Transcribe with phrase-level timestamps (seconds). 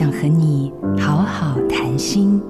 [0.00, 2.40] 想和你好好谈心。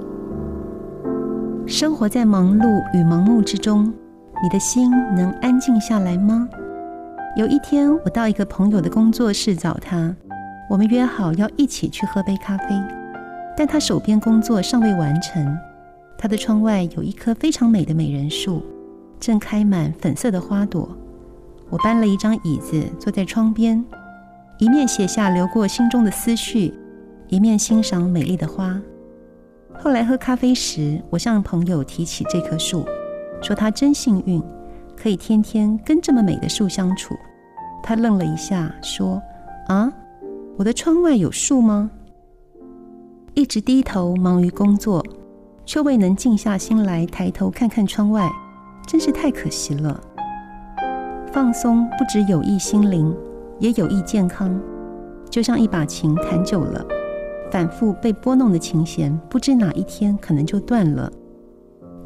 [1.66, 3.92] 生活在忙碌与盲目之中，
[4.40, 6.48] 你的心能安静下来吗？
[7.34, 10.14] 有一天，我到一个朋友的工作室找他，
[10.70, 12.66] 我们约好要一起去喝杯咖啡，
[13.56, 15.58] 但他手边工作尚未完成。
[16.16, 18.62] 他的窗外有一棵非常美的美人树，
[19.18, 20.88] 正开满粉色的花朵。
[21.68, 23.84] 我搬了一张椅子坐在窗边，
[24.58, 26.72] 一面写下流过心中的思绪，
[27.30, 28.78] 一面欣赏美丽的花。
[29.72, 32.84] 后来喝咖啡时，我向朋友提起这棵树，
[33.40, 34.42] 说他真幸运，
[34.96, 37.14] 可以天天跟这么美的树相处。
[37.82, 39.22] 他愣了一下，说
[39.68, 39.90] ：“啊，
[40.58, 41.90] 我的窗外有树吗？”
[43.32, 45.02] 一直低头忙于工作。
[45.66, 48.28] 却未能静下心来抬头看看窗外，
[48.88, 50.00] 真是太可惜了。
[51.30, 53.14] 放松不只有益心灵，
[53.60, 54.60] 也有益健康。
[55.28, 56.84] 就像一把琴弹久了，
[57.50, 61.10] 反复被拨弄的琴弦，不知哪一天可能就断了。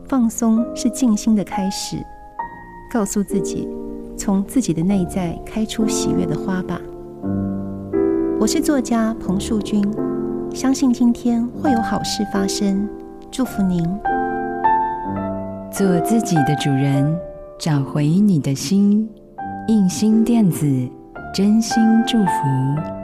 [0.08, 1.96] 放松是静心的开始，
[2.92, 3.68] 告诉自己，
[4.16, 6.80] 从自己的内在开出喜悦的花吧。
[8.40, 9.82] 我是作家彭树君，
[10.52, 12.88] 相信今天会有好事发生。
[13.30, 13.82] 祝福您，
[15.70, 17.18] 做自己的主人，
[17.58, 19.08] 找回你的心。
[19.68, 20.66] 印心电子，
[21.34, 23.03] 真心祝福。